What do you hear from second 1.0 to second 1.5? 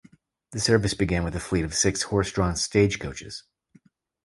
with a